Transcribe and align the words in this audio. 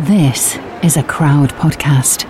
This 0.00 0.58
is 0.82 0.98
a 0.98 1.02
crowd 1.02 1.54
podcast. 1.54 2.28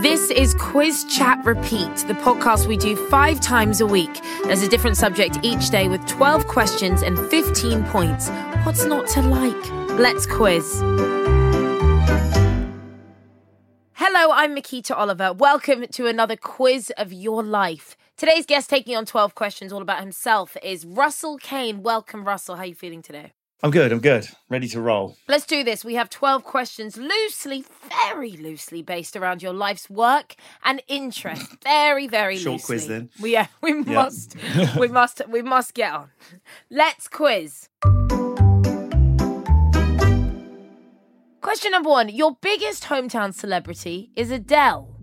This 0.00 0.30
is 0.30 0.54
Quiz 0.54 1.02
Chat 1.06 1.44
Repeat, 1.44 1.96
the 2.06 2.14
podcast 2.22 2.68
we 2.68 2.76
do 2.76 2.94
five 2.94 3.40
times 3.40 3.80
a 3.80 3.86
week. 3.86 4.20
There's 4.44 4.62
a 4.62 4.68
different 4.68 4.96
subject 4.96 5.40
each 5.42 5.70
day 5.70 5.88
with 5.88 6.06
12 6.06 6.46
questions 6.46 7.02
and 7.02 7.18
15 7.28 7.82
points. 7.86 8.28
What's 8.62 8.84
not 8.84 9.08
to 9.08 9.22
like? 9.22 9.70
Let's 9.98 10.26
quiz. 10.26 10.80
Hello, 13.94 14.30
I'm 14.32 14.54
Makita 14.54 14.96
Oliver. 14.96 15.32
Welcome 15.32 15.88
to 15.88 16.06
another 16.06 16.36
quiz 16.36 16.92
of 16.96 17.12
your 17.12 17.42
life. 17.42 17.96
Today's 18.18 18.46
guest 18.46 18.68
taking 18.68 18.96
on 18.96 19.06
12 19.06 19.36
questions 19.36 19.72
all 19.72 19.80
about 19.80 20.00
himself 20.00 20.56
is 20.60 20.84
Russell 20.84 21.36
Kane. 21.36 21.84
Welcome, 21.84 22.24
Russell. 22.24 22.56
How 22.56 22.62
are 22.62 22.66
you 22.66 22.74
feeling 22.74 23.00
today? 23.00 23.32
I'm 23.62 23.70
good. 23.70 23.92
I'm 23.92 24.00
good. 24.00 24.26
Ready 24.48 24.66
to 24.70 24.80
roll. 24.80 25.16
Let's 25.28 25.46
do 25.46 25.62
this. 25.62 25.84
We 25.84 25.94
have 25.94 26.10
12 26.10 26.42
questions 26.42 26.96
loosely, 26.96 27.64
very 27.88 28.32
loosely 28.32 28.82
based 28.82 29.14
around 29.14 29.40
your 29.40 29.52
life's 29.52 29.88
work 29.88 30.34
and 30.64 30.82
interest. 30.88 31.46
Very, 31.62 32.08
very 32.08 32.34
loosely. 32.34 32.44
Short 32.44 32.54
loosely. 32.54 32.66
quiz 32.66 32.86
then. 32.88 33.10
We, 33.20 33.32
yeah, 33.34 33.46
we 33.62 33.72
must, 33.74 34.34
we 34.76 34.88
must, 34.88 35.22
we 35.28 35.42
must 35.42 35.74
get 35.74 35.94
on. 35.94 36.10
Let's 36.70 37.06
quiz. 37.06 37.68
Question 41.40 41.70
number 41.70 41.90
one. 41.90 42.08
Your 42.08 42.36
biggest 42.40 42.84
hometown 42.84 43.32
celebrity 43.32 44.10
is 44.16 44.32
Adele. 44.32 44.97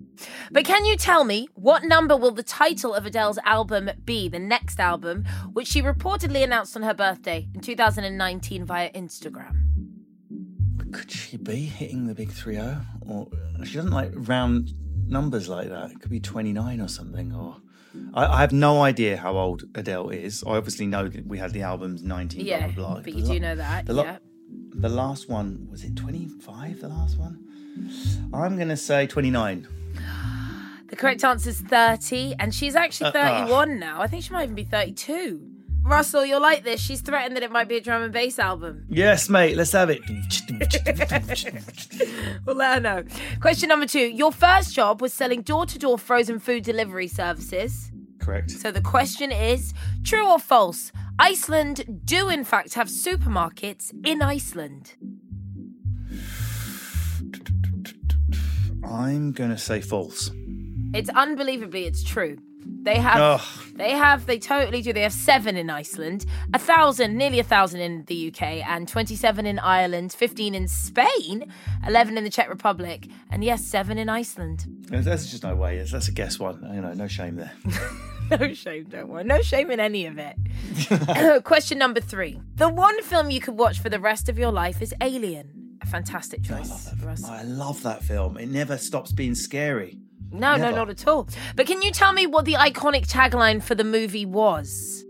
But 0.51 0.65
can 0.65 0.85
you 0.85 0.95
tell 0.97 1.23
me 1.23 1.47
what 1.55 1.83
number 1.83 2.15
will 2.15 2.31
the 2.31 2.43
title 2.43 2.93
of 2.93 3.05
Adele's 3.05 3.37
album 3.45 3.89
be, 4.05 4.27
the 4.29 4.39
next 4.39 4.79
album, 4.79 5.25
which 5.53 5.67
she 5.67 5.81
reportedly 5.81 6.43
announced 6.43 6.75
on 6.75 6.83
her 6.83 6.93
birthday 6.93 7.47
in 7.53 7.61
2019 7.61 8.65
via 8.65 8.91
Instagram? 8.91 9.55
Could 10.91 11.11
she 11.11 11.37
be 11.37 11.65
hitting 11.65 12.07
the 12.07 12.15
big 12.15 12.31
3 12.31 12.53
0? 12.55 12.81
Or 13.07 13.27
she 13.65 13.75
doesn't 13.75 13.91
like 13.91 14.11
round 14.15 14.73
numbers 15.07 15.49
like 15.49 15.69
that. 15.69 15.91
It 15.91 15.99
could 16.01 16.11
be 16.11 16.19
29 16.19 16.79
or 16.79 16.87
something. 16.87 17.33
Or 17.33 17.57
I, 18.13 18.25
I 18.25 18.41
have 18.41 18.53
no 18.53 18.81
idea 18.83 19.17
how 19.17 19.37
old 19.37 19.63
Adele 19.75 20.09
is. 20.09 20.43
I 20.47 20.51
obviously 20.51 20.87
know 20.87 21.07
that 21.09 21.25
we 21.27 21.37
had 21.37 21.51
the 21.51 21.63
albums 21.63 22.01
19, 22.03 22.45
Yeah, 22.45 22.67
blah, 22.67 22.75
blah, 22.75 22.93
blah. 22.93 23.01
but 23.01 23.13
you 23.13 23.25
do 23.25 23.39
know 23.39 23.55
that, 23.55 23.85
The, 23.85 23.93
la- 23.93 24.03
yeah. 24.03 24.17
the 24.75 24.89
last 24.89 25.29
one, 25.29 25.67
was 25.69 25.83
it 25.83 25.95
25, 25.95 26.79
the 26.81 26.87
last 26.89 27.17
one? 27.17 27.41
I'm 28.33 28.55
going 28.55 28.69
to 28.69 28.77
say 28.77 29.05
29. 29.05 29.67
The 30.95 31.01
correct 31.01 31.25
answer 31.25 31.49
is 31.49 31.59
30, 31.59 32.35
and 32.39 32.55
she's 32.55 32.73
actually 32.73 33.07
Uh, 33.07 33.11
ah. 33.15 33.45
31 33.47 33.79
now. 33.79 34.01
I 34.01 34.07
think 34.07 34.23
she 34.23 34.31
might 34.31 34.43
even 34.43 34.55
be 34.55 34.63
32. 34.63 35.41
Russell, 35.83 36.25
you'll 36.25 36.39
like 36.39 36.63
this. 36.63 36.79
She's 36.79 37.01
threatened 37.01 37.35
that 37.35 37.43
it 37.43 37.51
might 37.51 37.67
be 37.67 37.75
a 37.75 37.81
drum 37.81 38.01
and 38.01 38.13
bass 38.13 38.39
album. 38.39 38.85
Yes, 38.87 39.27
mate, 39.27 39.57
let's 39.57 39.73
have 39.73 39.89
it. 39.89 39.99
We'll 42.45 42.55
let 42.55 42.75
her 42.75 42.79
know. 42.79 43.03
Question 43.41 43.67
number 43.67 43.85
two. 43.85 44.07
Your 44.07 44.31
first 44.31 44.73
job 44.73 45.01
was 45.01 45.11
selling 45.11 45.41
door 45.41 45.65
to 45.65 45.77
door 45.77 45.97
frozen 45.97 46.39
food 46.39 46.63
delivery 46.63 47.09
services. 47.09 47.91
Correct. 48.19 48.51
So 48.51 48.71
the 48.71 48.79
question 48.79 49.33
is 49.33 49.73
true 50.05 50.25
or 50.25 50.39
false? 50.39 50.93
Iceland 51.19 52.03
do, 52.05 52.29
in 52.29 52.45
fact, 52.45 52.75
have 52.75 52.87
supermarkets 52.87 53.91
in 54.05 54.21
Iceland. 54.21 54.95
I'm 58.89 59.33
going 59.33 59.49
to 59.49 59.57
say 59.57 59.81
false. 59.81 60.31
It's 60.95 61.09
unbelievably, 61.09 61.85
it's 61.85 62.03
true. 62.03 62.37
They 62.67 62.97
have, 62.97 63.21
Ugh. 63.21 63.41
they 63.75 63.91
have, 63.91 64.25
they 64.25 64.39
totally 64.39 64.81
do. 64.81 64.91
They 64.91 65.01
have 65.01 65.13
seven 65.13 65.55
in 65.55 65.69
Iceland, 65.69 66.25
a 66.53 66.57
thousand, 66.59 67.15
nearly 67.15 67.39
a 67.39 67.43
thousand 67.43 67.81
in 67.81 68.05
the 68.05 68.29
UK, 68.29 68.67
and 68.67 68.87
27 68.87 69.45
in 69.45 69.59
Ireland, 69.59 70.13
15 70.13 70.55
in 70.55 70.67
Spain, 70.67 71.51
11 71.85 72.17
in 72.17 72.23
the 72.23 72.29
Czech 72.29 72.49
Republic, 72.49 73.07
and 73.29 73.43
yes, 73.43 73.63
seven 73.63 73.99
in 73.99 74.09
Iceland. 74.09 74.65
There's 74.89 75.29
just 75.29 75.43
no 75.43 75.55
way. 75.55 75.77
That's 75.83 76.07
a 76.07 76.11
guess 76.11 76.39
one. 76.39 76.67
You 76.73 76.81
know, 76.81 76.93
no 76.93 77.07
shame 77.07 77.35
there. 77.35 77.51
No 78.27 78.53
shame, 78.55 78.85
don't 78.85 79.09
worry. 79.09 79.23
No 79.23 79.43
shame 79.43 79.69
in 79.69 79.79
any 79.79 80.07
of 80.07 80.17
it. 80.17 81.43
Question 81.43 81.77
number 81.77 81.99
three. 81.99 82.41
The 82.55 82.67
one 82.67 83.03
film 83.03 83.29
you 83.29 83.39
could 83.39 83.55
watch 83.55 83.79
for 83.79 83.89
the 83.89 83.99
rest 83.99 84.29
of 84.29 84.39
your 84.39 84.51
life 84.51 84.81
is 84.81 84.95
Alien. 84.99 85.77
A 85.83 85.85
fantastic 85.85 86.41
choice. 86.41 86.91
Russ. 87.03 87.23
I 87.23 87.43
love 87.43 87.83
that 87.83 88.03
film. 88.03 88.37
It 88.37 88.49
never 88.49 88.79
stops 88.79 89.11
being 89.11 89.35
scary. 89.35 89.99
No, 90.31 90.55
no, 90.57 90.71
not 90.71 90.89
at 90.89 91.07
all. 91.07 91.27
But 91.55 91.65
can 91.67 91.81
you 91.81 91.91
tell 91.91 92.11
me 92.13 92.27
what 92.27 92.45
the 92.45 92.53
iconic 92.53 93.07
tagline 93.07 93.63
for 93.63 93.75
the 93.75 93.83
movie 93.83 94.25
was? 94.25 95.03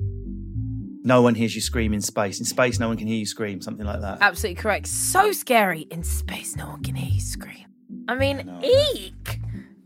No 1.03 1.21
one 1.21 1.35
hears 1.35 1.53
you 1.55 1.61
scream 1.61 1.93
in 1.93 2.01
space. 2.01 2.39
In 2.39 2.45
space, 2.45 2.79
no 2.79 2.87
one 2.87 2.97
can 2.97 3.07
hear 3.07 3.17
you 3.17 3.25
scream. 3.25 3.61
Something 3.61 3.85
like 3.85 4.01
that. 4.01 4.19
Absolutely 4.21 4.61
correct. 4.61 4.87
So 4.87 5.31
scary. 5.31 5.81
In 5.91 6.03
space, 6.03 6.55
no 6.55 6.67
one 6.67 6.83
can 6.83 6.95
hear 6.95 7.11
you 7.13 7.21
scream. 7.21 7.65
I 8.07 8.15
mean, 8.15 8.49
eek. 8.63 9.39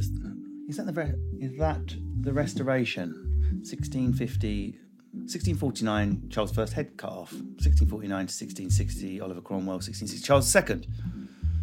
Is 0.68 0.76
that 0.76 0.84
the 0.84 0.92
re- 0.92 1.14
is 1.38 1.56
that 1.56 1.94
the 2.20 2.34
Restoration? 2.34 3.14
1650. 3.62 4.78
1649, 5.12 6.28
Charles 6.30 6.52
first 6.52 6.72
head 6.72 6.96
cut 6.96 7.10
off. 7.10 7.32
1649 7.32 8.08
to 8.08 8.32
1660, 8.32 9.20
Oliver 9.20 9.40
Cromwell. 9.40 9.76
1660, 9.76 10.24
Charles 10.24 10.54
II. 10.54 10.88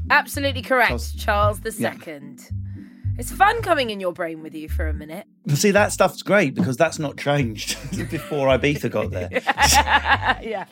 Absolutely 0.10 0.62
correct, 0.62 0.90
Charles- 0.90 1.14
Charles 1.14 1.60
the 1.62 1.74
Yeah. 1.78 1.94
It's 3.20 3.32
fun 3.32 3.64
coming 3.64 3.90
in 3.90 4.00
your 4.00 4.14
brain 4.14 4.44
with 4.44 4.54
you 4.54 4.70
for 4.70 4.88
a 4.88 4.94
minute. 4.94 5.26
See, 5.48 5.72
that 5.72 5.92
stuff's 5.92 6.22
great 6.22 6.54
because 6.54 6.78
that's 6.78 7.00
not 7.00 7.18
changed 7.18 7.76
before 8.12 8.48
Ibiza 8.48 8.92
got 8.92 9.10
there. 9.10 9.30
yeah. 10.44 10.66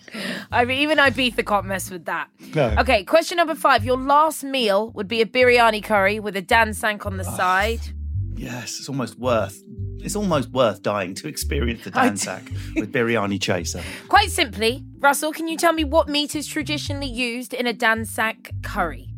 I 0.52 0.64
mean, 0.64 0.78
even 0.80 1.00
Ibiza 1.00 1.44
can't 1.46 1.66
mess 1.66 1.90
with 1.90 2.06
that. 2.06 2.30
No. 2.53 2.75
Okay, 2.80 3.03
question 3.03 3.38
number 3.38 3.56
five. 3.56 3.84
Your 3.84 3.97
last 3.97 4.44
meal 4.44 4.91
would 4.91 5.08
be 5.08 5.22
a 5.22 5.25
biryani 5.25 5.84
curry 5.84 6.19
with 6.19 6.35
a 6.35 6.41
dhansak 6.41 7.06
on 7.08 7.18
the 7.18 7.25
ah. 7.25 7.35
side. 7.35 7.81
Yes, 8.35 8.80
it's 8.80 8.90
almost 8.90 9.18
worth. 9.18 9.59
It's 10.05 10.16
almost 10.16 10.49
worth 10.51 10.83
dying 10.83 11.16
to 11.16 11.27
experience 11.27 11.83
the 11.83 11.91
I 11.99 12.09
Dhansak 12.09 12.52
with 12.75 12.93
biryani 12.93 13.41
chaser. 13.41 13.81
Quite 14.07 14.29
simply, 14.29 14.85
Russell, 14.99 15.34
can 15.34 15.47
you 15.47 15.57
tell 15.57 15.73
me 15.73 15.84
what 15.84 16.07
meat 16.07 16.35
is 16.35 16.46
traditionally 16.47 17.07
used 17.07 17.53
in 17.55 17.66
a 17.66 17.73
dan 17.73 18.05
curry? 18.61 19.09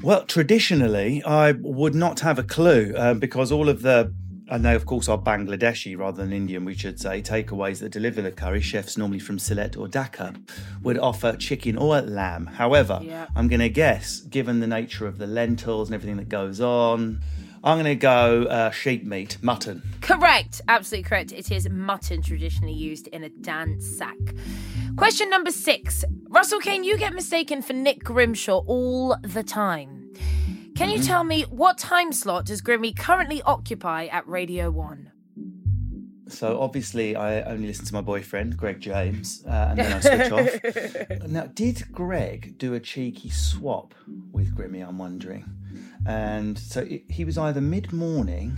Well, 0.00 0.24
traditionally, 0.26 1.24
I 1.24 1.52
would 1.52 1.96
not 1.96 2.20
have 2.20 2.38
a 2.38 2.44
clue 2.44 2.94
um, 2.96 3.18
because 3.18 3.50
all 3.50 3.68
of 3.68 3.82
the, 3.82 4.14
and 4.48 4.64
they 4.64 4.76
of 4.76 4.86
course 4.86 5.08
are 5.08 5.18
Bangladeshi 5.18 5.98
rather 5.98 6.22
than 6.22 6.32
Indian, 6.32 6.64
we 6.64 6.74
should 6.74 7.00
say, 7.00 7.20
takeaways 7.20 7.80
that 7.80 7.90
deliver 7.90 8.22
the 8.22 8.30
curry, 8.30 8.60
chefs 8.60 8.96
normally 8.96 9.18
from 9.18 9.38
Sylhet 9.38 9.76
or 9.76 9.88
Dhaka, 9.88 10.36
would 10.84 10.98
offer 11.00 11.34
chicken 11.34 11.76
or 11.76 12.00
lamb. 12.00 12.46
However, 12.46 13.00
Yeah. 13.02 13.26
I'm 13.34 13.48
going 13.48 13.58
to 13.58 13.68
guess, 13.68 14.20
given 14.20 14.60
the 14.60 14.68
nature 14.68 15.08
of 15.08 15.18
the 15.18 15.26
lentils 15.26 15.88
and 15.88 15.96
everything 15.96 16.18
that 16.18 16.28
goes 16.28 16.60
on, 16.60 17.20
I'm 17.64 17.76
going 17.76 17.84
to 17.84 17.94
go 17.96 18.44
uh, 18.44 18.70
sheep 18.70 19.04
meat, 19.04 19.38
mutton. 19.42 19.82
Correct, 20.00 20.60
absolutely 20.68 21.08
correct. 21.08 21.32
It 21.32 21.50
is 21.50 21.68
mutton 21.68 22.22
traditionally 22.22 22.72
used 22.72 23.08
in 23.08 23.24
a 23.24 23.30
dhansak. 23.30 24.38
Question 24.96 25.28
number 25.30 25.50
six. 25.50 26.04
Russell 26.28 26.60
Kane, 26.60 26.84
you 26.84 26.96
get 26.96 27.12
mistaken 27.14 27.62
for 27.62 27.72
Nick 27.72 28.04
Grimshaw 28.04 28.64
all 28.66 29.16
the 29.22 29.42
time. 29.42 30.12
Can 30.76 30.90
you 30.90 31.00
tell 31.00 31.24
me 31.24 31.42
what 31.42 31.76
time 31.78 32.12
slot 32.12 32.46
does 32.46 32.62
Grimmy 32.62 32.96
currently 32.96 33.42
occupy 33.42 34.06
at 34.06 34.26
Radio 34.28 34.70
1? 34.70 35.10
So 36.28 36.60
obviously, 36.60 37.16
I 37.16 37.42
only 37.42 37.66
listen 37.66 37.86
to 37.86 37.94
my 37.94 38.00
boyfriend, 38.00 38.56
Greg 38.56 38.80
James, 38.80 39.44
uh, 39.46 39.68
and 39.70 39.78
then 39.78 39.92
I 39.92 40.00
switch 40.00 40.32
off. 40.32 41.28
Now, 41.28 41.46
did 41.46 41.90
Greg 41.90 42.58
do 42.58 42.74
a 42.74 42.80
cheeky 42.80 43.30
swap 43.30 43.94
with 44.30 44.54
Grimmy? 44.54 44.86
I'm 44.86 44.98
wondering. 44.98 45.57
And 46.06 46.58
so 46.58 46.80
it, 46.80 47.02
he 47.08 47.24
was 47.24 47.36
either 47.38 47.60
mid 47.60 47.92
morning, 47.92 48.56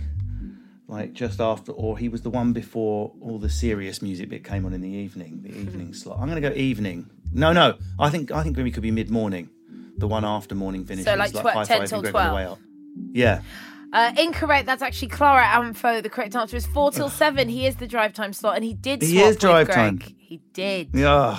like 0.87 1.13
just 1.13 1.39
after, 1.39 1.71
or 1.71 1.97
he 1.97 2.09
was 2.09 2.21
the 2.21 2.29
one 2.29 2.53
before 2.53 3.13
all 3.21 3.39
the 3.39 3.49
serious 3.49 4.01
music 4.01 4.29
bit 4.29 4.43
came 4.43 4.65
on 4.65 4.73
in 4.73 4.81
the 4.81 4.89
evening, 4.89 5.41
the 5.43 5.49
evening 5.57 5.93
slot. 5.93 6.19
I'm 6.19 6.29
going 6.29 6.41
to 6.41 6.49
go 6.49 6.55
evening. 6.55 7.09
No, 7.33 7.53
no, 7.53 7.77
I 7.99 8.09
think 8.09 8.31
I 8.31 8.43
think 8.43 8.57
Grimmy 8.57 8.73
could 8.73 8.83
be 8.83 8.91
mid 8.91 9.09
morning, 9.09 9.49
the 9.97 10.07
one 10.07 10.25
after 10.25 10.53
morning 10.55 10.85
finishes, 10.85 11.05
So, 11.05 11.15
like, 11.15 11.31
tw- 11.31 11.37
high 11.47 11.63
10 11.65 11.87
till 11.87 12.01
Greg 12.01 12.13
12. 12.13 12.59
Yeah. 13.13 13.41
Uh, 13.93 14.13
incorrect. 14.17 14.65
That's 14.65 14.81
actually 14.81 15.09
Clara 15.09 15.43
Amfo. 15.43 16.01
The 16.01 16.09
correct 16.09 16.33
answer 16.35 16.55
is 16.55 16.65
four 16.65 16.91
till 16.91 17.09
seven. 17.09 17.49
He 17.49 17.65
is 17.67 17.75
the 17.75 17.87
drive 17.87 18.13
time 18.13 18.31
slot, 18.31 18.55
and 18.55 18.63
he 18.63 18.73
did. 18.73 19.01
He 19.01 19.19
is 19.21 19.35
drive 19.35 19.67
with 19.67 19.75
time. 19.75 19.97
Greg. 19.97 20.15
He 20.17 20.37
did. 20.53 20.91
Yeah. 20.93 21.37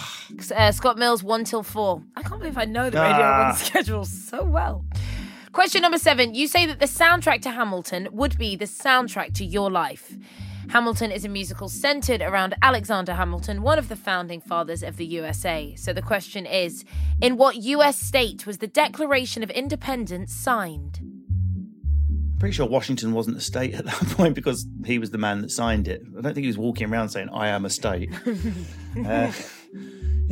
Uh, 0.55 0.71
Scott 0.71 0.99
Mills 0.99 1.23
one 1.23 1.45
till 1.45 1.63
four. 1.63 2.03
I 2.15 2.23
can't 2.23 2.41
believe 2.41 2.59
I 2.59 2.67
know 2.67 2.91
the 2.91 3.01
Radio 3.01 3.23
Ah. 3.23 3.49
One 3.49 3.57
schedule 3.57 4.05
so 4.05 4.45
well. 4.45 4.85
Question 5.53 5.83
number 5.83 5.99
seven. 5.99 6.35
You 6.35 6.47
say 6.47 6.65
that 6.65 6.79
the 6.81 6.87
soundtrack 6.87 7.43
to 7.43 7.51
Hamilton 7.51 8.09
would 8.13 8.39
be 8.39 8.57
the 8.57 8.65
soundtrack 8.65 9.35
to 9.35 9.45
your 9.45 9.71
life. 9.71 10.17
Hamilton 10.71 11.11
is 11.11 11.27
a 11.27 11.29
musical 11.29 11.69
centered 11.69 12.23
around 12.23 12.55
Alexander 12.63 13.13
Hamilton, 13.13 13.61
one 13.61 13.79
of 13.79 13.91
the 13.91 13.97
founding 13.97 14.41
fathers 14.41 14.83
of 14.83 14.97
the 14.97 15.05
USA. 15.05 15.75
So 15.77 15.93
the 15.93 16.01
question 16.01 16.47
is 16.47 16.87
In 17.21 17.37
what 17.37 17.57
US 17.57 17.99
state 17.99 18.47
was 18.47 18.59
the 18.59 18.67
Declaration 18.67 19.43
of 19.43 19.51
Independence 19.51 20.33
signed? 20.33 21.01
I'm 21.03 22.37
Pretty 22.39 22.55
sure 22.55 22.67
Washington 22.67 23.13
wasn't 23.13 23.37
a 23.37 23.41
state 23.43 23.75
at 23.75 23.85
that 23.85 23.95
point 24.17 24.35
because 24.35 24.67
he 24.87 24.99
was 24.99 25.11
the 25.11 25.19
man 25.19 25.43
that 25.43 25.51
signed 25.51 25.87
it. 25.87 26.01
I 26.17 26.23
don't 26.23 26.33
think 26.33 26.45
he 26.45 26.47
was 26.47 26.57
walking 26.57 26.91
around 26.91 27.11
saying, 27.11 27.29
I 27.29 27.49
am 27.49 27.67
a 27.67 27.71
state. 27.71 28.11
uh, 29.07 29.31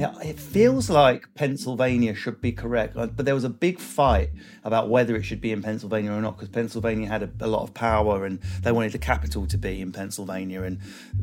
yeah, 0.00 0.18
it 0.20 0.40
feels 0.40 0.88
like 0.88 1.28
Pennsylvania 1.34 2.14
should 2.14 2.40
be 2.40 2.52
correct, 2.52 2.96
uh, 2.96 3.06
but 3.08 3.26
there 3.26 3.34
was 3.34 3.44
a 3.44 3.50
big 3.50 3.78
fight 3.78 4.30
about 4.64 4.88
whether 4.88 5.14
it 5.14 5.24
should 5.24 5.42
be 5.42 5.52
in 5.52 5.60
Pennsylvania 5.62 6.10
or 6.10 6.22
not 6.22 6.38
because 6.38 6.48
Pennsylvania 6.48 7.06
had 7.06 7.22
a, 7.22 7.30
a 7.40 7.46
lot 7.46 7.64
of 7.64 7.74
power 7.74 8.24
and 8.24 8.40
they 8.62 8.72
wanted 8.72 8.92
the 8.92 8.98
capital 8.98 9.46
to 9.46 9.58
be 9.58 9.78
in 9.82 9.92
Pennsylvania, 9.92 10.62
and 10.62 10.78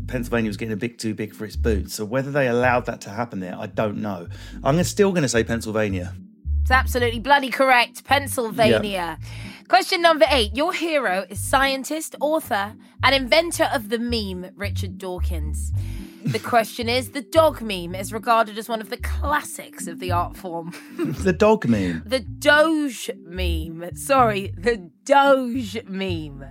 Pennsylvania 0.06 0.50
was 0.50 0.58
getting 0.58 0.74
a 0.74 0.78
bit 0.78 1.00
too 1.00 1.16
big 1.16 1.34
for 1.34 1.44
its 1.44 1.56
boots. 1.56 1.96
So 1.96 2.06
whether 2.06 2.30
they 2.30 2.48
allowed 2.48 2.86
that 2.86 3.02
to 3.02 3.10
happen 3.10 3.40
there, 3.40 3.56
I 3.58 3.66
don't 3.66 3.98
know. 3.98 4.28
I'm 4.64 4.84
still 4.84 5.10
going 5.10 5.24
to 5.24 5.30
say 5.30 5.44
Pennsylvania. 5.44 6.14
It's 6.62 6.70
absolutely 6.70 7.20
bloody 7.20 7.50
correct. 7.50 8.04
Pennsylvania. 8.04 9.18
Question 9.68 10.02
number 10.02 10.26
eight. 10.30 10.56
Your 10.56 10.72
hero 10.72 11.26
is 11.30 11.40
scientist, 11.40 12.16
author, 12.22 12.74
and 13.04 13.14
inventor 13.14 13.66
of 13.66 13.90
the 13.90 14.00
meme, 14.00 14.52
Richard 14.56 14.98
Dawkins. 14.98 15.74
The 16.24 16.40
question 16.40 16.88
is 16.88 17.12
the 17.12 17.22
dog 17.22 17.62
meme 17.62 17.94
is 17.94 18.14
regarded 18.14 18.58
as 18.58 18.70
one 18.70 18.80
of 18.80 18.90
the 18.90 18.96
classics 18.96 19.86
of 19.86 20.00
the 20.00 20.10
art 20.10 20.38
form. 20.38 20.74
the 20.98 21.34
dog 21.34 21.68
meme. 21.68 22.02
the 22.06 22.22
Doge 22.22 23.12
meme, 23.26 23.94
sorry, 23.96 24.54
the 24.58 24.90
Doge 25.04 25.84
meme 25.86 26.46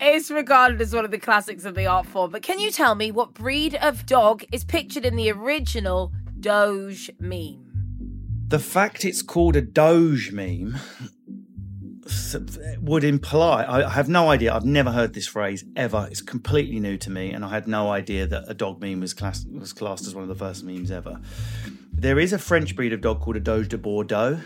is 0.00 0.30
regarded 0.30 0.80
as 0.80 0.94
one 0.94 1.04
of 1.04 1.10
the 1.10 1.18
classics 1.18 1.64
of 1.64 1.74
the 1.74 1.86
art 1.86 2.06
form. 2.06 2.30
But 2.30 2.42
can 2.42 2.60
you 2.60 2.70
tell 2.70 2.94
me 2.94 3.10
what 3.10 3.34
breed 3.34 3.74
of 3.74 4.06
dog 4.06 4.44
is 4.52 4.62
pictured 4.62 5.04
in 5.04 5.16
the 5.16 5.32
original 5.32 6.12
Doge 6.38 7.10
meme? 7.18 7.72
The 8.48 8.60
fact 8.60 9.04
it's 9.04 9.22
called 9.22 9.56
a 9.56 9.62
Doge 9.62 10.30
meme 10.30 10.76
would 12.80 13.04
imply 13.04 13.64
I 13.68 13.88
have 13.88 14.08
no 14.08 14.30
idea. 14.30 14.54
I've 14.54 14.64
never 14.64 14.90
heard 14.90 15.14
this 15.14 15.26
phrase 15.26 15.64
ever. 15.76 16.08
It's 16.10 16.22
completely 16.22 16.80
new 16.80 16.96
to 16.98 17.10
me, 17.10 17.32
and 17.32 17.44
I 17.44 17.48
had 17.48 17.66
no 17.66 17.90
idea 17.90 18.26
that 18.26 18.44
a 18.48 18.54
dog 18.54 18.80
meme 18.80 19.00
was 19.00 19.14
class, 19.14 19.44
was 19.46 19.72
classed 19.72 20.06
as 20.06 20.14
one 20.14 20.22
of 20.22 20.28
the 20.28 20.34
first 20.34 20.64
memes 20.64 20.90
ever. 20.90 21.20
There 21.92 22.18
is 22.18 22.32
a 22.32 22.38
French 22.38 22.74
breed 22.74 22.92
of 22.92 23.00
dog 23.00 23.20
called 23.20 23.36
a 23.36 23.40
Dogue 23.40 23.68
de 23.68 23.78
Bordeaux, 23.78 24.40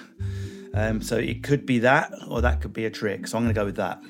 um, 0.74 1.00
so 1.00 1.16
it 1.16 1.42
could 1.42 1.64
be 1.64 1.78
that, 1.80 2.12
or 2.28 2.40
that 2.42 2.60
could 2.60 2.72
be 2.72 2.84
a 2.84 2.90
trick. 2.90 3.26
So 3.26 3.38
I'm 3.38 3.44
going 3.44 3.54
to 3.54 3.58
go 3.58 3.64
with 3.64 3.76
that. 3.76 4.02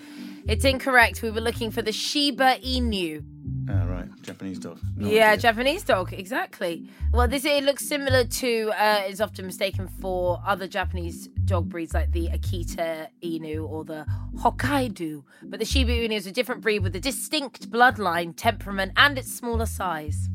It's 0.48 0.64
incorrect. 0.64 1.22
We 1.22 1.30
were 1.30 1.40
looking 1.40 1.70
for 1.70 1.82
the 1.82 1.92
Shiba 1.92 2.58
Inu. 2.64 3.24
Japanese 4.26 4.58
dog. 4.58 4.78
No 4.96 5.08
yeah, 5.08 5.30
idea. 5.30 5.42
Japanese 5.42 5.82
dog, 5.84 6.12
exactly. 6.12 6.88
Well, 7.12 7.28
this 7.28 7.44
it 7.44 7.64
looks 7.64 7.86
similar 7.86 8.24
to 8.24 8.72
uh, 8.76 9.02
is 9.08 9.20
often 9.20 9.46
mistaken 9.46 9.88
for 10.00 10.42
other 10.46 10.66
Japanese 10.66 11.28
dog 11.44 11.68
breeds 11.68 11.94
like 11.94 12.12
the 12.12 12.28
Akita 12.28 13.08
Inu 13.22 13.68
or 13.68 13.84
the 13.84 14.04
Hokkaido. 14.38 15.22
But 15.42 15.60
the 15.60 15.64
Shiba 15.64 15.92
Inu 15.92 16.12
is 16.12 16.26
a 16.26 16.32
different 16.32 16.60
breed 16.60 16.80
with 16.80 16.96
a 16.96 17.00
distinct 17.00 17.70
bloodline, 17.70 18.34
temperament, 18.36 18.92
and 18.96 19.16
its 19.16 19.32
smaller 19.32 19.66
size. 19.66 20.28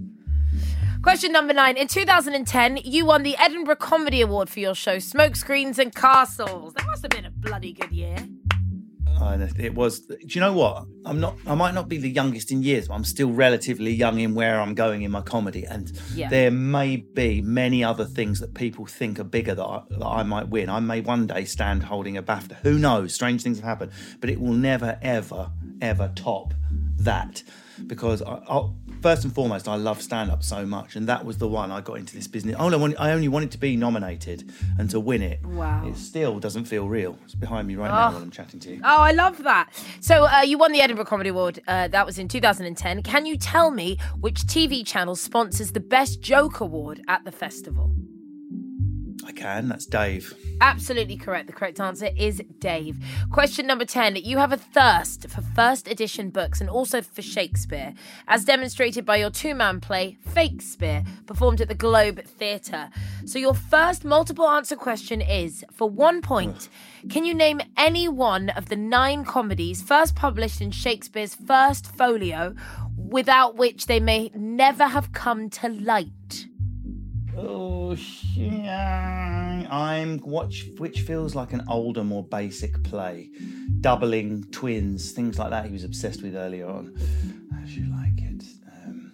Question 1.03 1.31
number 1.31 1.53
nine. 1.53 1.77
In 1.77 1.87
2010, 1.87 2.77
you 2.83 3.05
won 3.05 3.23
the 3.23 3.35
Edinburgh 3.37 3.77
Comedy 3.77 4.21
Award 4.21 4.49
for 4.49 4.59
your 4.59 4.75
show 4.75 4.97
Smokescreens 4.97 5.79
and 5.79 5.93
Castles. 5.93 6.73
That 6.75 6.85
must 6.85 7.01
have 7.01 7.09
been 7.09 7.25
a 7.25 7.31
bloody 7.31 7.73
good 7.73 7.91
year. 7.91 8.17
And 9.21 9.59
it 9.59 9.73
was. 9.75 9.99
Do 10.01 10.17
you 10.27 10.41
know 10.41 10.53
what? 10.53 10.85
I'm 11.05 11.19
not. 11.19 11.35
I 11.47 11.55
might 11.55 11.73
not 11.73 11.87
be 11.89 11.97
the 11.97 12.09
youngest 12.09 12.51
in 12.51 12.63
years, 12.63 12.87
but 12.87 12.95
I'm 12.95 13.03
still 13.03 13.31
relatively 13.31 13.91
young 13.91 14.19
in 14.19 14.35
where 14.35 14.59
I'm 14.59 14.73
going 14.73 15.03
in 15.03 15.11
my 15.11 15.21
comedy. 15.21 15.65
And 15.65 15.91
Yeah. 16.15 16.29
there 16.29 16.51
may 16.51 16.97
be 16.97 17.41
many 17.41 17.83
other 17.83 18.05
things 18.05 18.39
that 18.39 18.53
people 18.53 18.85
think 18.85 19.19
are 19.19 19.23
bigger 19.23 19.55
that 19.55 19.63
I, 19.63 19.81
that 19.89 20.05
I 20.05 20.23
might 20.23 20.49
win. 20.49 20.69
I 20.69 20.79
may 20.79 21.01
one 21.01 21.27
day 21.27 21.45
stand 21.45 21.83
holding 21.83 22.17
a 22.17 22.23
BAFTA. 22.23 22.57
Who 22.63 22.77
knows? 22.77 23.13
Strange 23.13 23.41
things 23.43 23.57
have 23.59 23.65
happened, 23.65 23.91
but 24.19 24.29
it 24.29 24.39
will 24.39 24.53
never, 24.53 24.97
ever, 25.01 25.51
ever 25.81 26.11
top 26.15 26.53
that 26.97 27.43
because 27.87 28.21
I, 28.21 28.33
I, 28.47 28.69
first 29.01 29.23
and 29.23 29.33
foremost, 29.33 29.67
I 29.67 29.75
love 29.75 30.01
stand 30.01 30.31
up 30.31 30.43
so 30.43 30.65
much, 30.65 30.95
and 30.95 31.07
that 31.07 31.25
was 31.25 31.37
the 31.37 31.47
one 31.47 31.71
I 31.71 31.81
got 31.81 31.97
into 31.97 32.15
this 32.15 32.27
business. 32.27 32.55
I 32.55 32.63
only, 32.63 32.77
wanted, 32.77 32.97
I 32.97 33.11
only 33.11 33.27
wanted 33.27 33.51
to 33.51 33.57
be 33.57 33.75
nominated 33.75 34.51
and 34.77 34.89
to 34.91 34.99
win 34.99 35.21
it. 35.21 35.43
Wow. 35.45 35.87
It 35.87 35.97
still 35.97 36.39
doesn't 36.39 36.65
feel 36.65 36.87
real. 36.87 37.17
It's 37.25 37.35
behind 37.35 37.67
me 37.67 37.75
right 37.75 37.89
now 37.89 38.11
while 38.11 38.21
I'm 38.21 38.31
chatting 38.31 38.59
to 38.61 38.75
you. 38.75 38.81
Oh, 38.83 39.01
I 39.01 39.11
love 39.11 39.43
that. 39.43 39.69
So 39.99 40.25
uh, 40.25 40.41
you 40.41 40.57
won 40.57 40.71
the 40.71 40.81
Edinburgh 40.81 41.05
Comedy 41.05 41.29
Award. 41.29 41.61
Uh, 41.67 41.87
that 41.87 42.05
was 42.05 42.19
in 42.19 42.27
2010. 42.27 43.03
Can 43.03 43.25
you 43.25 43.37
tell 43.37 43.71
me 43.71 43.97
which 44.19 44.41
TV 44.41 44.85
channel 44.85 45.15
sponsors 45.15 45.71
the 45.71 45.79
Best 45.79 46.21
Joke 46.21 46.59
Award 46.59 47.01
at 47.07 47.23
the 47.25 47.31
festival? 47.31 47.91
I 49.31 49.33
can. 49.33 49.69
That's 49.69 49.85
Dave. 49.85 50.33
Absolutely 50.59 51.15
correct. 51.15 51.47
The 51.47 51.53
correct 51.53 51.79
answer 51.79 52.09
is 52.17 52.41
Dave. 52.59 52.97
Question 53.31 53.65
number 53.65 53.85
10. 53.85 54.17
You 54.17 54.39
have 54.39 54.51
a 54.51 54.57
thirst 54.57 55.29
for 55.29 55.41
first 55.41 55.87
edition 55.87 56.31
books 56.31 56.59
and 56.59 56.69
also 56.69 57.01
for 57.01 57.21
Shakespeare, 57.21 57.93
as 58.27 58.43
demonstrated 58.43 59.05
by 59.05 59.15
your 59.15 59.29
two 59.29 59.55
man 59.55 59.79
play, 59.79 60.17
Fakespeare, 60.27 61.07
performed 61.27 61.61
at 61.61 61.69
the 61.69 61.75
Globe 61.75 62.25
Theatre. 62.25 62.89
So, 63.25 63.39
your 63.39 63.53
first 63.53 64.03
multiple 64.03 64.49
answer 64.49 64.75
question 64.75 65.21
is 65.21 65.63
for 65.71 65.89
one 65.89 66.21
point, 66.21 66.67
can 67.09 67.23
you 67.23 67.33
name 67.33 67.61
any 67.77 68.09
one 68.09 68.49
of 68.49 68.67
the 68.67 68.75
nine 68.75 69.23
comedies 69.23 69.81
first 69.81 70.13
published 70.13 70.59
in 70.59 70.71
Shakespeare's 70.71 71.35
first 71.35 71.87
folio 71.95 72.53
without 72.97 73.55
which 73.55 73.85
they 73.85 74.01
may 74.01 74.29
never 74.35 74.87
have 74.87 75.13
come 75.13 75.49
to 75.51 75.69
light? 75.69 76.47
Oh, 77.37 77.95
yeah. 78.33 79.67
I'm 79.71 80.17
watch 80.19 80.65
which 80.77 81.01
feels 81.01 81.33
like 81.35 81.53
an 81.53 81.63
older, 81.69 82.03
more 82.03 82.23
basic 82.23 82.83
play, 82.83 83.29
doubling 83.79 84.43
twins, 84.51 85.11
things 85.11 85.39
like 85.39 85.49
that. 85.51 85.65
He 85.65 85.71
was 85.71 85.83
obsessed 85.83 86.21
with 86.21 86.35
earlier 86.35 86.67
on. 86.67 86.93
As 87.63 87.75
you 87.75 87.85
like 87.91 88.17
it, 88.21 88.43
um, 88.85 89.11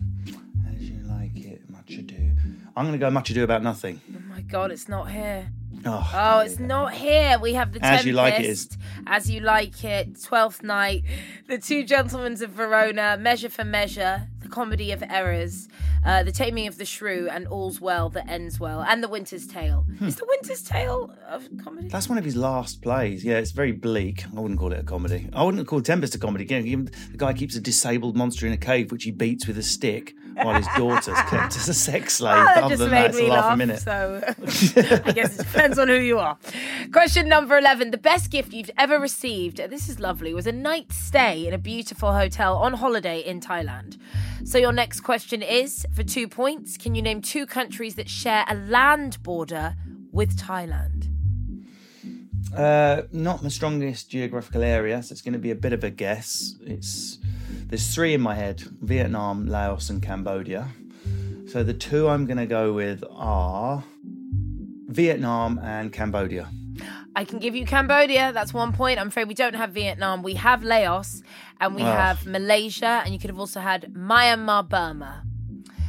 as 0.74 0.82
you 0.82 0.98
like 1.08 1.36
it, 1.36 1.70
much 1.70 1.92
ado. 1.92 2.32
I'm 2.76 2.86
going 2.86 2.94
to 2.94 3.00
go 3.00 3.10
much 3.10 3.30
ado 3.30 3.44
about 3.44 3.64
nothing. 3.64 4.02
Oh 4.16 4.20
my 4.30 4.42
God, 4.42 4.72
it's 4.72 4.88
not 4.90 5.10
here. 5.12 5.50
Oh, 5.86 6.12
Oh, 6.14 6.40
it's 6.40 6.60
not 6.60 6.94
here. 6.94 7.38
We 7.40 7.54
have 7.54 7.72
the 7.72 7.80
As 7.84 8.02
Tempest, 8.02 8.06
You 8.08 8.14
Like 8.14 8.40
It 8.40 8.46
is- 8.46 8.70
As 9.06 9.30
You 9.30 9.40
Like 9.42 9.84
It, 9.84 10.22
Twelfth 10.24 10.64
Night, 10.64 11.04
The 11.48 11.60
Two 11.60 11.84
Gentlemen 11.84 12.34
of 12.34 12.50
Verona, 12.50 13.16
Measure 13.20 13.50
for 13.50 13.64
Measure, 13.64 14.28
The 14.48 14.54
Comedy 14.54 14.94
of 14.94 15.04
Errors, 15.10 15.68
uh, 16.06 16.24
The 16.24 16.32
Taming 16.32 16.68
of 16.68 16.78
the 16.78 16.86
Shrew, 16.86 17.28
and 17.30 17.48
All's 17.48 17.82
Well 17.82 18.08
That 18.12 18.30
Ends 18.30 18.62
Well, 18.62 18.82
and 18.82 19.04
The 19.04 19.10
Winter's 19.10 19.46
Tale. 19.46 19.86
Is 20.00 20.16
The 20.16 20.26
Winter's 20.26 20.64
Tale 20.64 21.14
of 21.28 21.50
comedy? 21.62 21.90
That's 21.90 22.08
one 22.08 22.18
of 22.18 22.24
his 22.24 22.38
last 22.38 22.82
plays. 22.82 23.26
Yeah, 23.26 23.40
it's 23.40 23.52
very 23.52 23.74
bleak. 23.74 24.24
I 24.34 24.40
wouldn't 24.40 24.58
call 24.58 24.72
it 24.72 24.80
a 24.80 24.84
comedy. 24.84 25.30
I 25.34 25.44
wouldn't 25.44 25.68
call 25.68 25.82
Tempest 25.82 26.16
a 26.16 26.18
comedy. 26.18 26.46
Again, 26.46 26.90
the 27.12 27.18
guy 27.18 27.34
keeps 27.34 27.58
a 27.58 27.60
disabled 27.60 28.16
monster 28.16 28.48
in 28.48 28.54
a 28.54 28.58
cave, 28.58 28.90
which 28.90 29.04
he 29.04 29.12
beats 29.12 29.48
with 29.48 29.58
a 29.58 29.64
stick, 29.64 30.16
while 30.44 30.56
his 30.56 30.68
daughter's 30.76 31.18
kept 31.30 31.56
as 31.56 31.68
a 31.68 31.74
sex 31.74 32.14
slave. 32.18 32.38
Oh, 32.38 32.46
that 32.46 32.64
Other 32.64 32.70
just 32.70 32.80
than 32.82 32.92
made 32.92 32.98
that, 33.02 33.10
it's 33.10 33.20
a 33.20 33.24
laugh 33.24 33.46
laugh. 33.46 33.54
a 33.54 33.58
minute. 33.58 33.80
So 33.80 34.22
I 35.06 35.12
guess 35.12 35.40
it 35.40 35.46
depends 35.46 35.80
on 35.80 35.88
who 35.88 35.96
you 35.96 36.20
are. 36.20 36.38
Question 36.92 37.28
number 37.28 37.58
11. 37.58 37.92
The 37.92 37.98
best 37.98 38.32
gift 38.32 38.54
you've 38.54 38.72
ever 38.78 39.00
received, 39.00 39.58
this 39.58 39.90
is 39.90 40.00
lovely, 40.00 40.34
was 40.34 40.48
a 40.48 40.52
night 40.52 40.92
stay 40.92 41.48
in 41.48 41.54
a 41.54 41.58
beautiful 41.58 42.14
hotel 42.14 42.58
on 42.58 42.74
holiday 42.74 43.20
in 43.20 43.40
Thailand. 43.40 43.98
So 44.46 44.58
your 44.58 44.72
next 44.72 45.02
question 45.02 45.42
is 45.42 45.86
for 45.94 46.04
two 46.04 46.28
points. 46.28 46.78
Can 46.78 46.96
you 46.96 47.02
name 47.02 47.22
two 47.22 47.46
countries 47.46 47.96
that 47.96 48.10
share 48.10 48.46
a 48.48 48.56
land 48.56 49.22
border 49.24 49.76
with 50.12 50.38
Thailand? 50.38 51.10
Uh, 52.56 53.04
not 53.12 53.44
my 53.44 53.50
strongest 53.50 54.10
geographical 54.10 54.64
area, 54.64 55.04
so 55.04 55.12
it's 55.12 55.22
going 55.22 55.34
to 55.34 55.40
be 55.40 55.52
a 55.52 55.56
bit 55.56 55.74
of 55.74 55.84
a 55.84 55.90
guess. 55.90 56.56
It's 56.62 57.20
There's 57.70 57.94
three 57.94 58.14
in 58.14 58.22
my 58.22 58.36
head 58.36 58.62
Vietnam, 58.82 59.48
Laos, 59.48 59.90
and 59.90 60.02
Cambodia. 60.02 60.70
So 61.48 61.64
the 61.64 61.74
two 61.74 62.08
I'm 62.08 62.26
going 62.26 62.38
to 62.38 62.46
go 62.46 62.74
with 62.74 63.04
are 63.12 63.84
Vietnam 64.88 65.60
and 65.64 65.92
Cambodia. 65.92 66.50
I 67.16 67.26
can 67.26 67.40
give 67.40 67.56
you 67.56 67.66
Cambodia. 67.66 68.32
That's 68.32 68.54
one 68.54 68.72
point. 68.74 69.00
I'm 69.00 69.08
afraid 69.08 69.28
we 69.28 69.34
don't 69.34 69.56
have 69.56 69.72
Vietnam. 69.72 70.22
We 70.24 70.36
have 70.36 70.64
Laos 70.64 71.24
and 71.60 71.76
we 71.76 71.82
Oh. 71.82 71.86
have 71.86 72.26
Malaysia, 72.26 73.02
and 73.04 73.12
you 73.14 73.20
could 73.20 73.30
have 73.30 73.40
also 73.40 73.60
had 73.60 73.92
Myanmar, 73.94 74.68
Burma. 74.70 75.24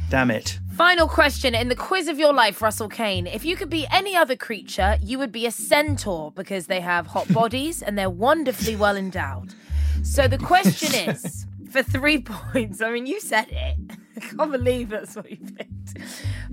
Damn 0.09 0.31
it. 0.31 0.59
Final 0.73 1.07
question 1.07 1.53
in 1.53 1.69
the 1.69 1.75
quiz 1.75 2.07
of 2.07 2.17
your 2.17 2.33
life, 2.33 2.61
Russell 2.63 2.89
Kane. 2.89 3.27
If 3.27 3.45
you 3.45 3.55
could 3.55 3.69
be 3.69 3.85
any 3.91 4.15
other 4.15 4.35
creature, 4.35 4.97
you 5.03 5.19
would 5.19 5.31
be 5.31 5.45
a 5.45 5.51
centaur 5.51 6.31
because 6.31 6.65
they 6.65 6.79
have 6.81 7.07
hot 7.07 7.31
bodies 7.31 7.83
and 7.83 7.95
they're 7.97 8.09
wonderfully 8.09 8.75
well 8.75 8.97
endowed. 8.97 9.53
So 10.01 10.27
the 10.27 10.39
question 10.39 10.95
is 11.09 11.45
for 11.69 11.83
three 11.83 12.21
points. 12.21 12.81
I 12.81 12.91
mean, 12.91 13.05
you 13.05 13.19
said 13.19 13.47
it. 13.49 13.77
I 14.17 14.19
can't 14.19 14.51
believe 14.51 14.89
that's 14.89 15.15
what 15.15 15.29
you 15.29 15.37
picked. 15.37 15.97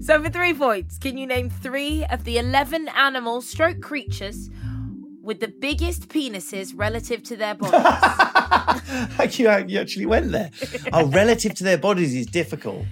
So 0.00 0.22
for 0.22 0.30
three 0.30 0.54
points, 0.54 0.98
can 0.98 1.18
you 1.18 1.26
name 1.26 1.50
three 1.50 2.04
of 2.10 2.24
the 2.24 2.38
11 2.38 2.88
animal 2.88 3.40
stroke 3.40 3.80
creatures, 3.80 4.50
with 5.22 5.40
the 5.40 5.48
biggest 5.48 6.08
penises 6.08 6.72
relative 6.76 7.22
to 7.24 7.36
their 7.36 7.54
bodies? 7.54 9.38
you, 9.38 9.50
you 9.66 9.80
actually 9.80 10.06
went 10.06 10.30
there. 10.30 10.50
Oh, 10.92 11.06
relative 11.06 11.54
to 11.54 11.64
their 11.64 11.78
bodies 11.78 12.14
is 12.14 12.26
difficult. 12.26 12.84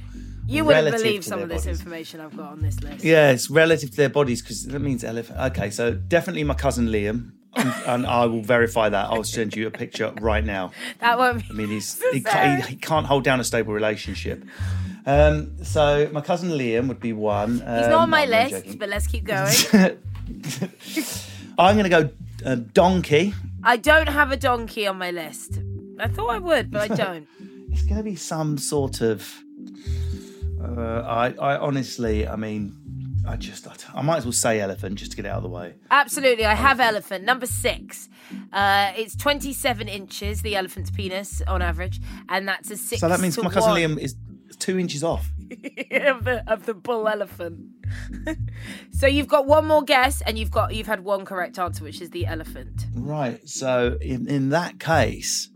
You 0.47 0.65
wouldn't 0.65 0.97
believe 0.97 1.25
some 1.25 1.41
of 1.41 1.49
this 1.49 1.65
bodies. 1.65 1.81
information 1.81 2.21
I've 2.21 2.37
got 2.37 2.53
on 2.53 2.61
this 2.61 2.81
list. 2.83 3.05
Yeah, 3.05 3.31
it's 3.31 3.49
relative 3.49 3.91
to 3.93 3.97
their 3.97 4.11
bodies 4.11 4.43
because 4.43 4.65
that 4.65 4.81
means 4.81 5.05
elephant. 5.05 5.39
Okay, 5.39 5.71
so 5.71 5.95
definitely 5.95 6.45
my 6.45 6.55
cousin 6.55 6.89
Liam, 6.89 7.33
and, 7.57 7.75
and 7.87 8.07
I 8.07 8.27
will 8.27 8.43
verify 8.43 8.89
that. 8.89 9.11
I'll 9.11 9.25
send 9.25 9.55
you 9.55 9.67
a 9.67 9.71
picture 9.71 10.13
right 10.21 10.45
now. 10.45 10.73
That 11.01 11.19
won't 11.19 11.41
be. 11.41 11.47
I 11.51 11.53
mean, 11.53 11.69
he's 11.69 12.01
he, 12.13 12.21
can't, 12.21 12.65
he, 12.65 12.71
he 12.71 12.77
can't 12.77 13.07
hold 13.07 13.25
down 13.25 13.41
a 13.41 13.45
stable 13.45 13.73
relationship. 13.73 14.45
Um, 15.07 15.63
so 15.63 16.09
my 16.13 16.21
cousin 16.21 16.51
Liam 16.51 16.89
would 16.89 17.01
be 17.01 17.13
one. 17.13 17.63
Um, 17.65 17.79
He's 17.79 17.89
not 17.89 18.03
on 18.03 18.11
my 18.11 18.25
no, 18.25 18.31
list, 18.31 18.51
joking. 18.65 18.79
but 18.79 18.89
let's 18.89 19.07
keep 19.07 19.25
going. 19.25 19.55
I'm 21.59 21.77
going 21.77 21.85
to 21.85 21.89
go 21.91 22.11
uh, 22.45 22.57
donkey. 22.73 23.35
I 23.63 23.77
don't 23.77 24.09
have 24.09 24.33
a 24.33 24.37
donkey 24.37 24.87
on 24.87 24.99
my 24.99 25.11
list. 25.11 25.59
I 25.99 26.09
thought 26.09 26.31
I 26.31 26.39
would, 26.39 26.71
but 26.71 26.91
I 26.91 26.95
don't. 27.05 27.29
It's 27.71 27.83
going 27.83 27.97
to 27.99 28.03
be 28.03 28.17
some 28.17 28.57
sort 28.57 29.01
of. 29.01 29.31
Uh, 30.63 31.03
I, 31.03 31.35
I 31.39 31.59
honestly, 31.59 32.27
I 32.27 32.37
mean, 32.37 32.75
I 33.27 33.37
just, 33.37 33.67
I, 33.67 33.75
I 33.95 34.03
might 34.03 34.19
as 34.19 34.25
well 34.25 34.33
say 34.33 34.61
elephant 34.61 34.97
just 34.97 35.13
to 35.13 35.17
get 35.17 35.27
it 35.27 35.29
out 35.29 35.39
of 35.39 35.43
the 35.45 35.49
way. 35.49 35.75
Absolutely, 35.91 36.45
I 36.45 36.55
have 36.55 36.81
elephant. 36.81 37.25
Number 37.25 37.47
six. 37.47 38.09
Uh, 38.53 38.93
it's 38.97 39.17
27 39.17 39.89
inches, 39.89 40.43
the 40.43 40.57
elephant's 40.57 40.91
penis 40.91 41.43
on 41.47 41.63
average, 41.63 42.01
and 42.29 42.47
that's 42.49 42.71
a 42.71 42.77
six. 42.77 43.01
So 43.01 43.09
that 43.09 43.21
means 43.21 43.37
my 43.39 43.51
cousin 43.51 43.71
one 43.71 43.81
Liam 43.81 43.99
is 43.99 44.17
two 44.59 44.79
inches 44.79 45.05
off. 45.05 45.31
of 45.91 46.25
the 46.25 46.43
of 46.47 46.67
the 46.67 46.75
bull 46.75 47.09
elephant. 47.09 47.71
so 48.91 49.07
you've 49.07 49.29
got 49.29 49.47
one 49.47 49.67
more 49.67 49.83
guess, 49.83 50.21
and 50.23 50.39
you've 50.39 50.51
got 50.51 50.75
you've 50.75 50.87
had 50.87 51.05
one 51.05 51.25
correct 51.25 51.59
answer, 51.59 51.85
which 51.85 52.01
is 52.01 52.11
the 52.11 52.27
elephant. 52.27 52.87
Right. 52.95 53.47
So 53.49 53.99
in, 54.01 54.27
in 54.29 54.49
that 54.51 54.81
case, 54.81 55.51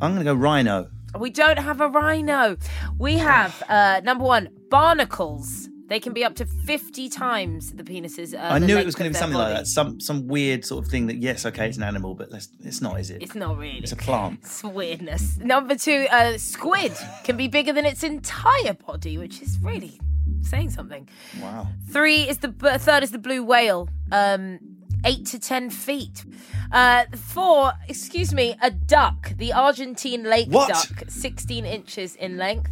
I'm 0.00 0.12
going 0.12 0.18
to 0.18 0.24
go 0.24 0.34
rhino. 0.34 0.90
We 1.18 1.30
don't 1.30 1.58
have 1.58 1.80
a 1.80 1.88
rhino. 1.88 2.56
We 2.98 3.18
have 3.18 3.62
uh, 3.68 4.00
number 4.02 4.24
one 4.24 4.48
barnacles. 4.68 5.68
They 5.86 6.00
can 6.00 6.12
be 6.14 6.24
up 6.24 6.34
to 6.36 6.46
50 6.46 7.08
times 7.10 7.72
the 7.72 7.82
penises. 7.84 8.34
Uh, 8.34 8.54
I 8.54 8.58
the 8.58 8.66
knew 8.66 8.78
it 8.78 8.86
was 8.86 8.94
going 8.94 9.10
to 9.10 9.14
be 9.14 9.18
something 9.18 9.38
like 9.38 9.54
that. 9.54 9.66
Some 9.66 10.00
some 10.00 10.26
weird 10.26 10.64
sort 10.64 10.84
of 10.84 10.90
thing 10.90 11.08
that 11.08 11.16
yes, 11.16 11.44
okay, 11.44 11.68
it's 11.68 11.76
an 11.76 11.82
animal, 11.82 12.14
but 12.14 12.30
let's, 12.30 12.48
it's 12.60 12.80
not, 12.80 12.98
is 12.98 13.10
it? 13.10 13.22
It's 13.22 13.34
not 13.34 13.58
really. 13.58 13.78
It's 13.78 13.92
a 13.92 13.96
plant. 13.96 14.40
It's 14.42 14.64
weirdness. 14.64 15.36
Number 15.38 15.74
two, 15.74 16.06
uh, 16.10 16.38
squid 16.38 16.92
can 17.24 17.36
be 17.36 17.48
bigger 17.48 17.72
than 17.72 17.84
its 17.84 18.02
entire 18.02 18.72
body, 18.74 19.18
which 19.18 19.42
is 19.42 19.58
really 19.60 20.00
saying 20.40 20.70
something. 20.70 21.06
Wow. 21.40 21.68
Three 21.90 22.22
is 22.28 22.38
the 22.38 22.52
third 22.78 23.02
is 23.02 23.10
the 23.10 23.18
blue 23.18 23.42
whale, 23.44 23.88
um, 24.10 24.58
eight 25.04 25.26
to 25.26 25.38
ten 25.38 25.68
feet. 25.68 26.24
Uh, 26.72 27.04
four, 27.14 27.72
excuse 27.88 28.32
me, 28.32 28.56
a 28.62 28.70
duck, 28.70 29.36
the 29.36 29.52
Argentine 29.52 30.24
lake 30.24 30.48
What? 30.48 30.68
duck, 30.68 31.08
sixteen 31.08 31.66
inches 31.66 32.16
in 32.16 32.38
length. 32.38 32.70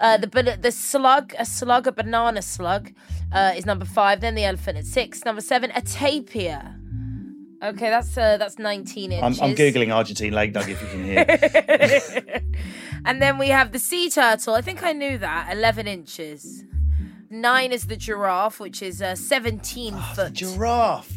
Uh, 0.00 0.16
the 0.16 0.58
the 0.60 0.72
slug, 0.72 1.34
a 1.38 1.44
slug, 1.44 1.86
a 1.86 1.92
banana 1.92 2.42
slug, 2.42 2.92
uh, 3.32 3.52
is 3.56 3.66
number 3.66 3.84
five. 3.84 4.20
Then 4.20 4.34
the 4.34 4.44
elephant 4.44 4.78
at 4.78 4.86
six. 4.86 5.24
Number 5.24 5.40
seven, 5.40 5.72
a 5.74 5.82
tapir. 5.82 6.74
Okay, 7.62 7.90
that's 7.90 8.16
uh, 8.16 8.36
that's 8.36 8.58
nineteen 8.58 9.12
I'm, 9.12 9.24
inches. 9.24 9.40
I'm 9.42 9.54
googling 9.54 9.92
Argentine 9.94 10.32
leg 10.32 10.52
dog 10.52 10.68
if 10.68 10.80
you 10.80 10.88
can 10.88 11.04
hear. 11.04 12.42
And 13.04 13.22
then 13.22 13.38
we 13.38 13.48
have 13.48 13.72
the 13.72 13.78
sea 13.78 14.10
turtle. 14.10 14.54
I 14.54 14.60
think 14.60 14.82
I 14.82 14.92
knew 14.92 15.18
that. 15.18 15.48
11 15.52 15.86
inches. 15.86 16.64
Nine 17.30 17.72
is 17.72 17.86
the 17.86 17.96
giraffe, 17.96 18.58
which 18.60 18.82
is 18.82 19.00
uh, 19.00 19.14
17 19.14 19.94
the 19.94 20.00
foot. 20.00 20.32
giraffe. 20.32 21.12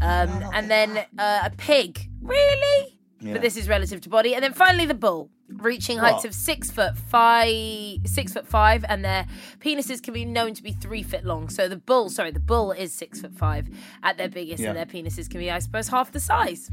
um, 0.00 0.44
and 0.52 0.70
then 0.70 0.98
uh, 1.18 1.40
a 1.44 1.50
pig. 1.56 2.10
Really? 2.20 2.98
Yeah. 3.20 3.34
But 3.34 3.42
this 3.42 3.56
is 3.56 3.68
relative 3.68 4.00
to 4.02 4.08
body. 4.08 4.34
And 4.34 4.42
then 4.42 4.52
finally 4.52 4.86
the 4.86 4.94
bull, 4.94 5.30
reaching 5.58 5.98
heights 5.98 6.16
What? 6.16 6.24
of 6.26 6.34
six 6.34 6.70
foot 6.70 6.96
five, 6.96 7.98
six 8.06 8.32
foot 8.32 8.46
five, 8.46 8.84
and 8.88 9.04
their 9.04 9.26
penises 9.60 10.02
can 10.02 10.14
be 10.14 10.24
known 10.24 10.54
to 10.54 10.62
be 10.62 10.72
three 10.72 11.02
foot 11.02 11.24
long. 11.24 11.48
So 11.48 11.68
the 11.68 11.76
bull, 11.76 12.08
sorry, 12.10 12.30
the 12.30 12.40
bull 12.40 12.72
is 12.72 12.92
six 12.92 13.20
foot 13.20 13.34
five 13.34 13.68
at 14.02 14.16
their 14.18 14.28
biggest, 14.28 14.62
Yeah. 14.62 14.68
and 14.70 14.76
their 14.78 14.86
penises 14.86 15.30
can 15.30 15.40
be, 15.40 15.50
I 15.50 15.58
suppose, 15.58 15.88
half 15.88 16.12
the 16.12 16.20
size. 16.20 16.70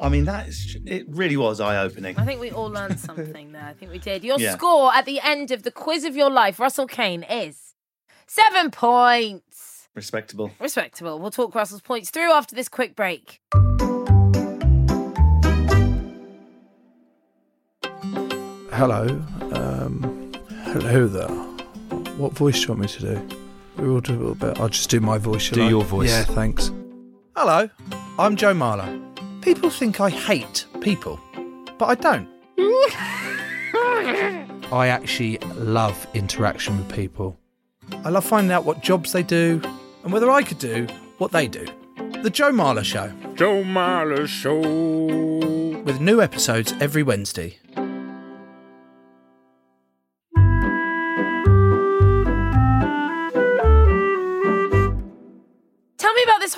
I 0.00 0.08
mean, 0.08 0.24
that 0.24 0.48
is, 0.48 0.76
it 0.86 1.06
really 1.08 1.36
was 1.36 1.60
eye 1.60 1.76
opening. 1.78 2.16
I 2.18 2.24
think 2.24 2.40
we 2.40 2.50
all 2.50 2.68
learned 2.70 2.98
something 2.98 3.52
there. 3.52 3.62
I 3.64 3.72
think 3.74 3.92
we 3.92 3.98
did. 3.98 4.24
Your 4.24 4.38
Yeah. 4.40 4.52
score 4.56 4.92
at 4.94 5.04
the 5.04 5.20
end 5.20 5.50
of 5.50 5.62
the 5.62 5.70
quiz 5.70 6.04
of 6.04 6.16
your 6.16 6.30
life, 6.30 6.58
Russell 6.58 6.86
Kane, 6.86 7.22
is 7.22 7.74
seven 8.26 8.70
points. 8.70 9.88
Respectable. 9.94 10.50
Respectable. 10.58 11.20
We'll 11.20 11.30
talk 11.30 11.54
Russell's 11.54 11.80
points 11.82 12.10
through 12.10 12.32
after 12.32 12.56
this 12.56 12.68
quick 12.68 12.96
break. 12.96 13.40
Hello. 18.74 19.06
Um, 19.52 20.32
hello 20.64 21.06
there. 21.06 21.28
What 22.16 22.32
voice 22.32 22.56
do 22.56 22.62
you 22.62 22.68
want 22.70 22.80
me 22.80 22.88
to 22.88 23.00
do? 23.00 23.28
We 23.76 23.88
will 23.88 24.00
do 24.00 24.14
a 24.14 24.16
little 24.18 24.34
bit. 24.34 24.58
I'll 24.60 24.68
just 24.68 24.90
do 24.90 25.00
my 25.00 25.16
voice. 25.18 25.42
shall 25.42 25.54
Do 25.56 25.64
I? 25.66 25.68
your 25.68 25.84
voice. 25.84 26.10
Yeah, 26.10 26.24
thanks. 26.24 26.70
Hello. 27.36 27.68
I'm 28.18 28.36
Joe 28.36 28.52
Marler. 28.54 29.00
People 29.42 29.70
think 29.70 30.00
I 30.00 30.10
hate 30.10 30.66
people, 30.80 31.20
but 31.78 31.86
I 31.86 31.94
don't. 31.94 32.28
I 34.72 34.88
actually 34.88 35.38
love 35.56 36.06
interaction 36.14 36.76
with 36.78 36.92
people. 36.92 37.38
I 38.04 38.08
love 38.10 38.24
finding 38.24 38.50
out 38.52 38.64
what 38.64 38.80
jobs 38.82 39.12
they 39.12 39.22
do 39.22 39.60
and 40.02 40.12
whether 40.12 40.30
I 40.30 40.42
could 40.42 40.58
do 40.58 40.86
what 41.18 41.30
they 41.32 41.46
do. 41.48 41.66
The 42.22 42.30
Joe 42.30 42.50
Marler 42.50 42.82
Show, 42.84 43.12
Joe 43.34 43.62
Marler 43.62 44.26
Show. 44.26 44.58
with 45.84 46.00
new 46.00 46.20
episodes 46.22 46.72
every 46.80 47.02
Wednesday. 47.02 47.58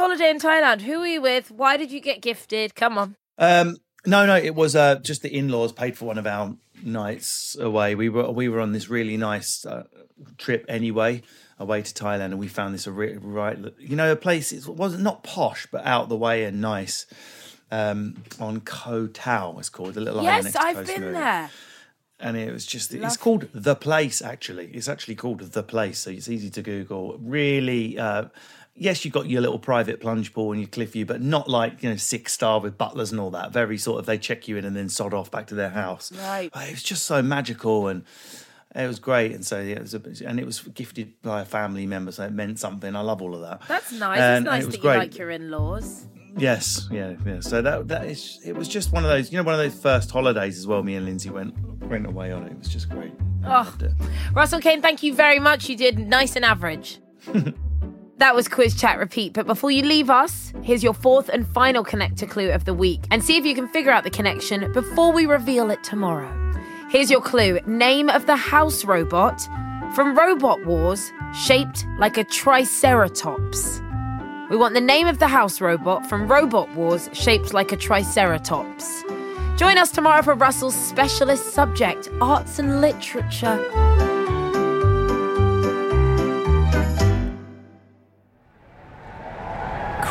Holiday 0.07 0.31
in 0.31 0.39
Thailand. 0.39 0.83
Who 0.83 1.01
were 1.01 1.07
you 1.07 1.21
with? 1.21 1.51
Why 1.51 1.77
did 1.77 1.91
you 1.91 1.99
get 2.01 2.21
gifted? 2.23 2.77
Come 2.77 2.97
on. 2.97 3.17
Um, 3.39 3.79
no, 4.07 4.25
no, 4.25 4.37
it 4.37 4.55
was 4.55 4.77
uh, 4.77 5.01
just 5.01 5.23
the 5.23 5.37
in-laws 5.37 5.73
paid 5.73 5.99
for 5.99 6.05
one 6.05 6.17
of 6.17 6.29
our 6.29 6.55
nights 6.85 7.57
away. 7.59 7.97
We 7.97 8.09
were 8.09 8.31
we 8.31 8.49
were 8.49 8.61
on 8.61 8.71
this 8.71 8.89
really 8.89 9.17
nice 9.17 9.67
uh, 9.67 9.83
trip 10.39 10.65
anyway, 10.69 11.23
away 11.59 11.83
to 11.83 11.93
Thailand, 11.93 12.27
and 12.27 12.39
we 12.39 12.47
found 12.47 12.73
this 12.73 12.87
a 12.87 12.93
re- 12.93 13.19
right, 13.21 13.59
you 13.79 13.97
know, 13.97 14.13
a 14.13 14.17
place. 14.17 14.53
It 14.53 14.69
wasn't 14.69 15.03
not 15.03 15.25
posh, 15.25 15.67
but 15.73 15.85
out 15.85 16.09
the 16.09 16.17
way 16.17 16.45
and 16.45 16.61
nice. 16.61 17.07
Um, 17.73 18.23
on 18.39 18.61
Koh 18.61 19.09
Tao, 19.09 19.57
it's 19.59 19.71
called 19.71 19.95
the 19.95 20.01
little 20.01 20.21
island 20.21 20.45
yes, 20.45 20.53
to 20.53 20.59
Koh 20.61 20.67
I've 20.69 20.87
been 20.87 21.13
there. 21.15 21.51
and 22.21 22.37
it 22.37 22.53
was 22.53 22.65
just 22.65 22.95
it's 22.95 23.17
called 23.17 23.49
the 23.53 23.75
place 23.75 24.23
actually 24.23 24.71
it's 24.73 24.89
actually 24.89 25.17
called 25.17 25.41
the 25.41 25.63
place 25.65 25.99
so 25.99 26.11
it's 26.11 26.29
easy 26.29 26.49
to 26.49 26.63
google 26.63 27.19
really 27.19 27.99
uh 27.99 28.27
yes 28.77 29.05
you've 29.05 29.15
got 29.15 29.29
your 29.29 29.41
little 29.41 29.59
private 29.59 30.01
plunge 30.01 30.33
pool 30.35 30.53
and 30.53 30.61
your 30.61 30.69
cliff 30.69 30.93
view 30.93 31.05
but 31.07 31.21
not 31.21 31.49
like 31.49 31.83
you 31.83 31.89
know 31.91 31.97
six 31.97 32.33
star 32.33 32.61
with 32.61 32.77
butlers 32.77 33.11
and 33.11 33.21
all 33.21 33.31
that 33.31 33.53
very 33.53 33.79
sort 33.79 33.99
of 33.99 34.07
they 34.07 34.19
check 34.19 34.47
you 34.49 34.57
in 34.57 34.65
and 34.65 34.77
then 34.77 34.89
sod 34.89 35.13
off 35.15 35.31
back 35.31 35.47
to 35.47 35.55
their 35.55 35.71
house 35.71 36.13
Right. 36.13 36.51
It 36.55 36.71
was 36.73 36.83
just 36.83 37.05
so 37.05 37.23
magical 37.23 37.89
and 37.89 38.05
it 38.75 38.87
was 38.87 38.99
great 38.99 39.33
and 39.33 39.45
so 39.47 39.61
yeah 39.61 39.77
it 39.77 39.83
was 39.83 39.95
a, 39.95 40.03
and 40.27 40.39
it 40.39 40.45
was 40.45 40.61
gifted 40.61 41.21
by 41.23 41.41
a 41.41 41.45
family 41.45 41.87
member 41.87 42.13
so 42.13 42.25
it 42.25 42.33
meant 42.33 42.59
something 42.59 42.95
i 42.95 43.01
love 43.01 43.23
all 43.23 43.35
of 43.35 43.41
that 43.41 43.63
That's 43.67 43.93
nice. 43.93 44.21
And- 44.21 44.45
it's 44.47 44.51
nice 44.51 44.63
it 44.63 44.67
was 44.67 44.75
that 44.75 44.81
great. 44.83 44.93
you 44.95 44.99
like 44.99 45.19
your 45.19 45.31
in-laws. 45.31 46.07
Yes, 46.39 46.87
yeah, 46.93 47.15
yeah. 47.25 47.41
So 47.41 47.63
that 47.63 47.89
that 47.89 48.05
is 48.05 48.41
it 48.45 48.55
was 48.55 48.69
just 48.69 48.93
one 48.93 49.05
of 49.05 49.09
those, 49.09 49.33
you 49.33 49.39
know, 49.39 49.43
one 49.43 49.55
of 49.55 49.59
those 49.59 49.75
first 49.81 50.11
holidays 50.11 50.59
as 50.59 50.67
well. 50.67 50.83
Me 50.83 50.95
and 50.95 51.07
Lindsay 51.07 51.31
went 51.31 51.55
went 51.85 52.07
away 52.07 52.31
on 52.31 52.43
it. 52.43 52.53
It 52.53 52.59
was 52.59 52.69
just 52.69 52.91
great. 52.91 53.13
I 53.43 53.63
Oh. 53.65 53.89
Russell 54.35 54.61
Kane, 54.61 54.83
thank 54.83 55.03
you 55.03 55.15
very 55.15 55.39
much. 55.39 55.71
You 55.71 55.79
did 55.79 55.99
nice 55.99 56.37
and 56.37 56.45
average. 56.45 56.99
that 58.19 58.35
was 58.35 58.49
Quiz 58.49 58.75
Chat 58.75 58.99
Repeat. 58.99 59.33
But 59.33 59.47
before 59.47 59.71
you 59.71 59.83
leave 59.83 60.11
us, 60.11 60.53
here's 60.63 60.83
your 60.83 60.95
fourth 60.95 61.29
and 61.29 61.47
final 61.47 61.85
connector 61.85 62.29
clue 62.29 62.51
of 62.51 62.65
the 62.65 62.75
week. 62.75 63.05
And 63.11 63.23
see 63.23 63.37
if 63.37 63.45
you 63.45 63.55
can 63.55 63.69
figure 63.69 63.91
out 63.91 64.05
the 64.05 64.11
connection 64.11 64.73
before 64.73 65.13
we 65.13 65.27
reveal 65.27 65.71
it 65.71 65.83
tomorrow. 65.85 66.33
Here's 66.91 67.11
your 67.11 67.21
clue 67.21 67.59
name 67.67 68.09
of 68.09 68.27
the 68.27 68.37
house 68.37 68.85
robot 68.85 69.41
from 69.95 70.17
Robot 70.17 70.65
Wars 70.65 71.13
shaped 71.35 71.87
like 71.99 72.17
a 72.17 72.25
Triceratops. 72.25 73.81
We 74.51 74.57
want 74.57 74.75
the 74.75 74.81
name 74.81 75.07
of 75.07 75.19
the 75.19 75.27
house 75.27 75.61
robot 75.61 76.09
from 76.09 76.29
Robot 76.29 76.73
Wars 76.75 77.11
shaped 77.13 77.53
like 77.53 77.73
a 77.73 77.77
Triceratops. 77.77 79.03
Join 79.57 79.79
us 79.79 79.91
tomorrow 79.91 80.23
for 80.23 80.35
Russell's 80.35 80.77
specialist 80.77 81.53
subject, 81.53 82.09
arts 82.21 82.59
and 82.59 82.81
literature. 82.81 84.06